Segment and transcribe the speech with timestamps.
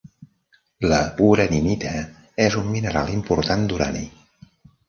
[0.91, 1.91] La uraninita
[2.49, 4.07] és un mineral important d'urani.